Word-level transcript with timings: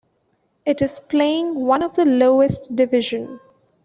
It 0.65 0.81
is 0.81 0.99
playing 0.99 1.53
one 1.53 1.83
of 1.83 1.93
the 1.93 2.05
lowest 2.05 2.75
division. 2.75 3.39